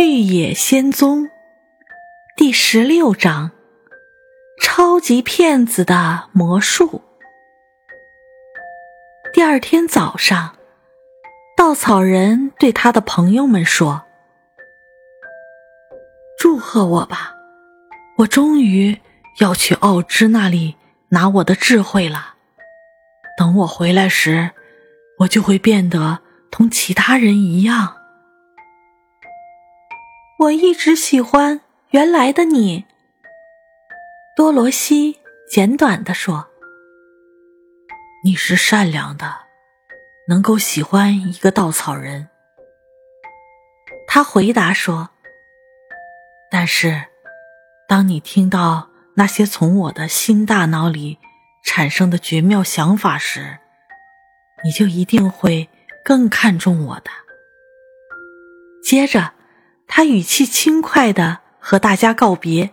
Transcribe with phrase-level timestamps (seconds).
[0.00, 1.28] 绿野仙踪
[2.34, 3.50] 第十六章：
[4.58, 7.02] 超级骗子的魔术。
[9.34, 10.56] 第二天早上，
[11.54, 14.04] 稻草人对他的朋友们说
[16.40, 17.34] ：“祝贺我吧，
[18.16, 18.98] 我终于
[19.38, 20.76] 要去奥芝那里
[21.10, 22.36] 拿我的智慧了。
[23.36, 24.52] 等我回来时，
[25.18, 27.96] 我就会变得同其他人一样。”
[30.40, 32.86] 我一直喜欢原来的你，
[34.34, 36.48] 多罗西简短的说
[38.24, 39.40] ：“你是善良的，
[40.28, 42.30] 能够喜欢一个稻草人。”
[44.08, 45.10] 他回答说
[46.50, 47.04] ：“但是，
[47.86, 51.18] 当你听到那些从我的新大脑里
[51.62, 53.58] 产生的绝妙想法时，
[54.64, 55.68] 你就一定会
[56.02, 57.10] 更看重我的。”
[58.82, 59.34] 接着。
[59.92, 62.70] 他语气轻快的和大家告别，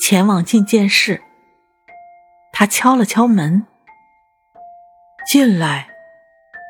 [0.00, 1.20] 前往觐见室。
[2.52, 3.66] 他敲了敲门，
[5.26, 5.88] 进来。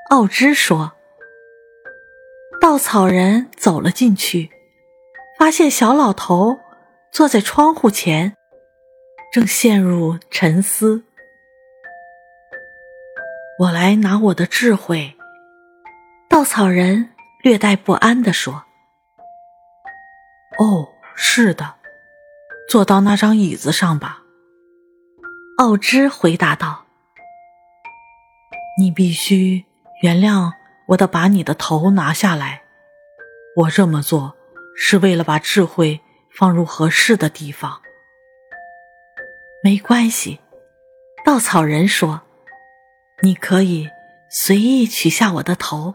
[0.08, 0.92] 奥芝说
[2.62, 4.50] ：“稻草人走了进去，
[5.38, 6.58] 发现小老头
[7.12, 8.34] 坐在窗户前，
[9.30, 11.04] 正陷入沉思。”
[13.60, 15.14] 我来拿我的智慧。
[16.28, 17.10] 稻草人
[17.42, 18.64] 略带不安地说。
[20.58, 21.74] 哦，是的，
[22.68, 24.22] 坐到那张椅子上吧。”
[25.58, 26.86] 奥芝回答道。
[28.78, 29.64] “你必须
[30.02, 30.52] 原谅
[30.88, 32.62] 我的把你的头拿下来。
[33.56, 34.34] 我这么做
[34.76, 36.00] 是为了把智慧
[36.36, 37.80] 放入合适的地方。”
[39.62, 40.40] 没关系，
[41.24, 42.22] 稻草人说
[43.22, 43.88] ：“你可以
[44.28, 45.94] 随意取下我的头，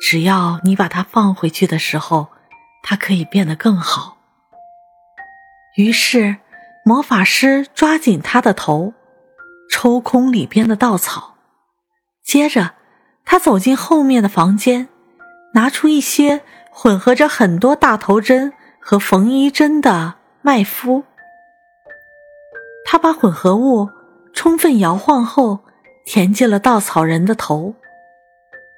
[0.00, 2.28] 只要你把它放回去的时候。”
[2.82, 4.16] 它可以变得更好。
[5.76, 6.38] 于是，
[6.84, 8.94] 魔法师抓紧他的头，
[9.70, 11.36] 抽空里边的稻草。
[12.24, 12.74] 接着，
[13.24, 14.88] 他走进后面的房间，
[15.54, 21.04] 拿出一些混合着很多大头针和缝衣针的麦麸。
[22.84, 23.90] 他把混合物
[24.32, 25.60] 充分摇晃后，
[26.04, 27.74] 填进了稻草人的头，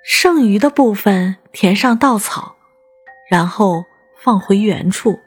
[0.04, 2.56] 剩余的部分填上稻草，
[3.30, 3.84] 然后。
[4.22, 5.20] 放回原处。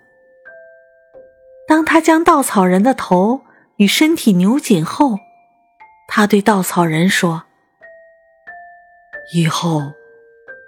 [1.67, 3.41] 当他将稻草人的头
[3.77, 5.17] 与身体扭紧后，
[6.07, 7.43] 他对稻草人说
[9.33, 9.93] ：“以后，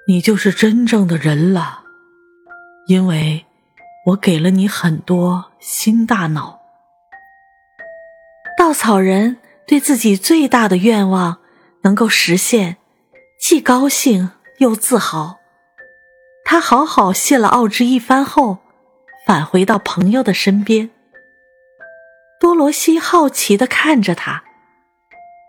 [0.08, 1.84] 你就是真正的人了，
[2.88, 3.46] 因为
[4.08, 6.62] 我给了你很多新大脑。”
[8.58, 9.38] 稻草人
[9.68, 11.40] 对自己最大的愿望
[11.82, 12.78] 能够实现，
[13.40, 15.40] 既高兴又自豪。
[16.46, 18.60] 他好好谢了奥芝一番后，
[19.26, 20.92] 返回到朋友的身边。
[22.40, 24.44] 多罗西好奇的看着他，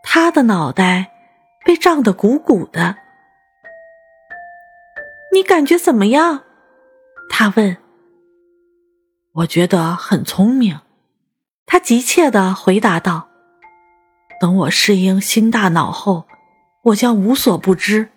[0.03, 1.13] 他的脑袋
[1.67, 2.97] 被胀得鼓鼓的。
[5.33, 6.45] 你感觉怎么样？
[7.29, 7.77] 他问。
[9.35, 10.81] 我觉得很聪明，
[11.67, 13.29] 他急切的回答道。
[14.41, 16.27] 等我适应新大脑后，
[16.85, 18.09] 我将无所不知。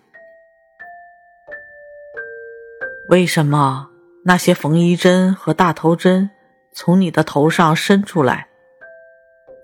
[3.10, 3.90] 为什么
[4.24, 6.30] 那些缝衣针和大头针
[6.72, 8.46] 从你的头上伸出来？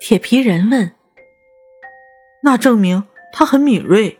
[0.00, 0.92] 铁皮人问。
[2.42, 4.18] 那证明他很敏锐。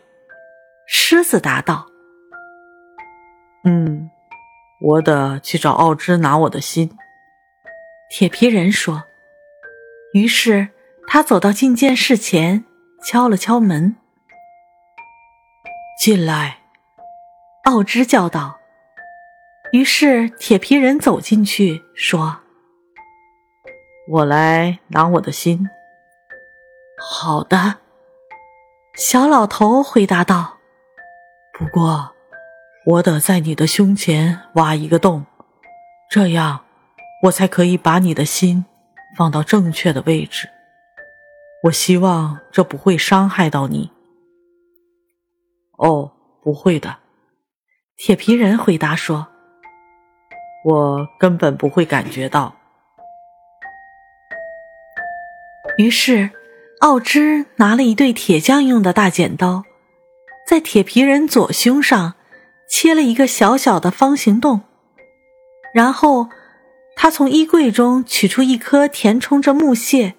[0.87, 1.87] 狮子答道。
[3.65, 4.09] 嗯，
[4.79, 6.97] 我得去找奥芝拿我的心。
[8.09, 9.03] 铁皮人说。
[10.13, 10.69] 于是
[11.05, 12.63] 他走到觐见室前，
[13.03, 13.97] 敲了敲门。
[15.99, 16.59] 进来，
[17.65, 18.57] 奥芝叫道。
[19.73, 22.37] 于是，铁皮人走进去说
[24.09, 25.67] ：“我来拿我的心。”
[26.97, 27.75] 好的，
[28.95, 30.57] 小老头回答道。
[31.53, 32.15] 不过，
[32.85, 35.25] 我得在你的胸前挖一个洞，
[36.09, 36.63] 这样
[37.23, 38.65] 我才可以把你的心
[39.17, 40.49] 放到正确的位置。
[41.63, 43.91] 我希望这不会伤害到你。
[45.77, 46.99] 哦，不会的，
[47.97, 49.27] 铁皮人回答说。
[50.67, 52.53] 我根本不会感觉到。
[55.77, 56.31] 于是，
[56.81, 59.63] 奥芝拿了一对铁匠用的大剪刀，
[60.45, 62.15] 在铁皮人左胸上
[62.69, 64.59] 切了一个小小的方形洞。
[65.73, 66.27] 然后，
[66.97, 70.15] 他从衣柜中取出一颗填充着木屑、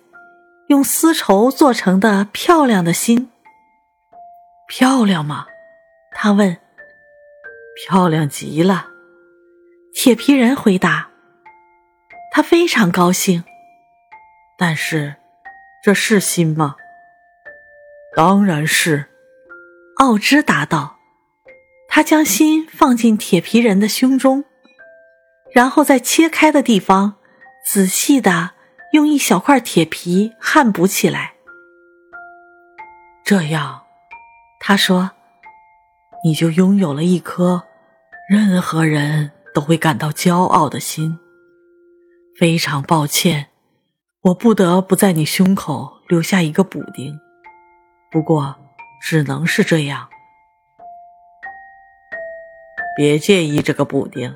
[0.68, 3.30] 用丝绸做成的漂亮的心。
[4.66, 5.46] 漂亮吗？
[6.12, 6.56] 他问。
[7.76, 8.86] 漂亮极了。
[10.00, 11.08] 铁皮人回答
[12.30, 13.42] ：“他非常高兴。”
[14.56, 15.16] 但是，
[15.82, 16.76] 这是心吗？
[18.14, 19.06] 当然是。
[19.96, 20.98] 奥芝答道
[21.90, 24.44] ：“他将心放进铁皮人的胸中，
[25.52, 27.16] 然后在切开的地方
[27.66, 28.52] 仔细的
[28.92, 31.32] 用一小块铁皮焊补起来。
[33.24, 33.82] 这样，
[34.60, 35.10] 他说，
[36.22, 37.64] 你就拥有了一颗
[38.30, 41.18] 任何人都会感到骄傲的心。
[42.38, 43.48] 非常抱歉，
[44.20, 47.18] 我不得不在你胸口留下一个补丁。
[48.12, 48.54] 不过。”
[49.00, 50.08] 只能是这样，
[52.96, 54.34] 别介意这个补丁。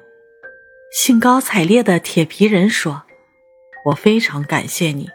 [0.93, 3.03] 兴高采烈的铁皮人说
[3.87, 5.11] ：“我非常感谢你，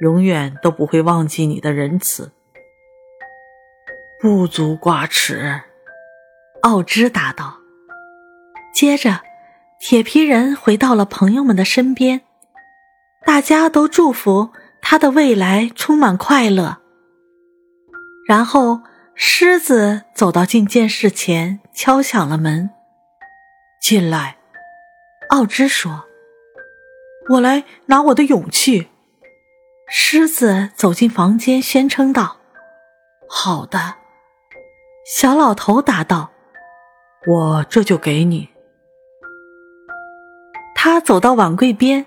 [0.00, 2.32] 永远都不会忘记你的仁慈。”
[4.20, 5.62] 不足挂齿，
[6.62, 7.60] 奥芝答道。
[8.74, 9.20] 接着，
[9.78, 12.22] 铁皮人回到了朋友们的身边，
[13.24, 14.50] 大家都祝福
[14.82, 16.78] 他的未来充满快乐。
[18.26, 18.80] 然后，
[19.14, 22.70] 狮子走到进监室前，敲响了门。
[23.80, 24.38] 进来，
[25.28, 26.06] 奥芝说
[27.30, 28.88] ：“我来拿我的勇气。”
[29.88, 32.38] 狮子走进房间，宣称道
[33.30, 33.94] ：“好的。”
[35.06, 36.32] 小老头答道
[37.28, 38.48] ：“我这就给你。”
[40.86, 42.04] 他走到碗柜边，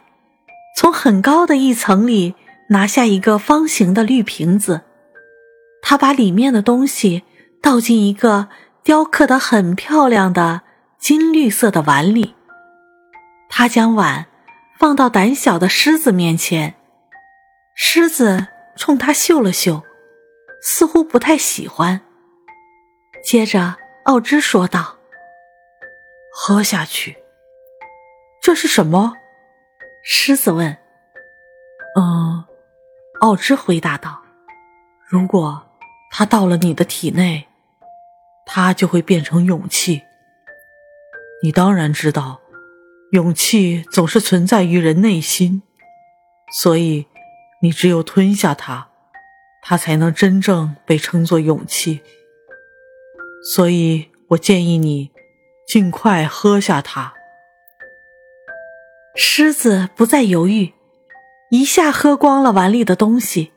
[0.75, 2.35] 从很高的一层里
[2.69, 4.81] 拿下一个方形的绿瓶子。
[5.81, 7.24] 他把里面的东西
[7.59, 8.50] 倒进一个
[8.83, 10.62] 雕刻的很漂亮的
[11.00, 12.35] 金绿色的碗里。
[13.50, 14.27] 他将碗
[14.77, 16.75] 放到胆小的狮子面前，
[17.75, 18.45] 狮子
[18.75, 19.81] 冲他嗅了嗅，
[20.62, 22.00] 似乎不太喜欢。
[23.23, 24.97] 接着，奥芝说道
[26.31, 27.18] ：“喝下去。”
[28.47, 29.13] 这是什么？
[30.05, 30.77] 狮子问。
[31.99, 32.45] “嗯。”
[33.19, 34.21] 奥芝回答道
[35.05, 35.67] ，“如果……”
[36.09, 37.49] 它到了你的体内，
[38.45, 40.01] 它就会变成勇气。
[41.44, 42.39] 你当然知道，
[43.11, 45.63] 勇气总是存在于人内心，
[46.53, 47.05] 所以
[47.61, 48.88] 你只有吞下它，
[49.61, 51.99] 它才能真正被称作勇气。
[53.53, 55.11] 所以我建议你
[55.67, 57.15] 尽快喝下它。
[59.19, 60.73] 狮子不再犹豫，
[61.49, 63.51] 一下喝光了碗里的东西。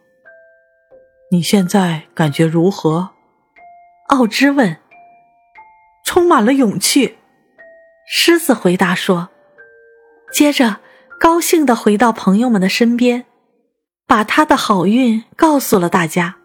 [1.30, 3.10] 你现在感觉如何？
[4.08, 4.78] 奥芝问。
[6.02, 7.18] 充满了勇气，
[8.08, 9.28] 狮子回答说。
[10.32, 10.78] 接着，
[11.20, 13.26] 高兴的回到朋友们的身边，
[14.06, 16.36] 把他的好运告诉了大家。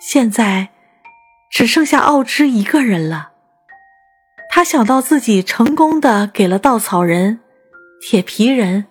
[0.00, 0.68] 现在，
[1.50, 3.32] 只剩下奥芝一个人了。
[4.48, 7.40] 他想到自己成功的给了稻草人、
[8.06, 8.84] 铁皮人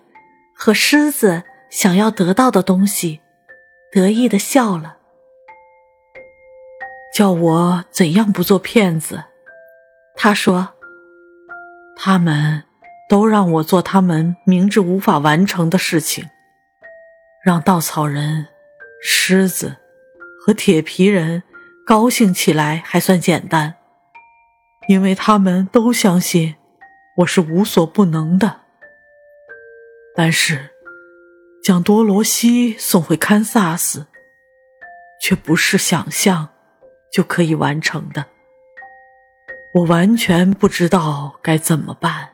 [0.56, 3.20] 和狮子想要得到的东西。
[3.92, 4.96] 得意的笑了，
[7.14, 9.22] 叫我怎样不做骗子？
[10.16, 10.70] 他说
[11.94, 12.64] ：“他们
[13.08, 16.28] 都让我做他们明知无法完成的事情，
[17.44, 18.48] 让稻草人、
[19.00, 19.76] 狮子
[20.44, 21.44] 和铁皮人
[21.86, 23.76] 高兴起来还算简单，
[24.88, 26.56] 因为他们都相信
[27.18, 28.63] 我是无所不能的。
[30.14, 30.70] 但是……”
[31.64, 34.06] 将多罗西送回堪萨斯，
[35.18, 36.50] 却不是想象
[37.10, 38.26] 就可以完成的。
[39.72, 42.33] 我完全不知道该怎么办。